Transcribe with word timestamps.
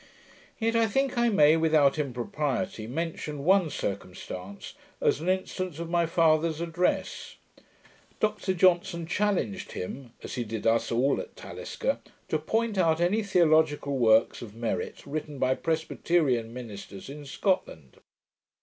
Yet 0.57 0.75
I 0.75 0.87
think 0.87 1.15
I 1.15 1.29
may, 1.29 1.55
without 1.57 1.99
impropriety, 1.99 2.87
mention 2.87 3.43
one 3.45 3.69
circumstance, 3.69 4.73
as 4.99 5.21
an 5.21 5.29
instance 5.29 5.77
of 5.77 5.91
my 5.91 6.07
father's 6.07 6.59
address. 6.59 7.35
Dr 8.19 8.55
Johnson 8.55 9.05
challenged 9.05 9.73
him, 9.73 10.13
as 10.23 10.33
he 10.33 10.43
did 10.43 10.65
us 10.65 10.91
all 10.91 11.21
at 11.21 11.35
Talisker, 11.35 11.99
to 12.29 12.39
point 12.39 12.79
out 12.79 12.99
any 12.99 13.21
theological 13.21 13.95
works 13.99 14.41
of 14.41 14.55
merit 14.55 15.05
written 15.05 15.37
by 15.37 15.53
Presbyterian 15.53 16.51
ministers 16.51 17.07
in 17.07 17.23
Scotland. 17.23 17.97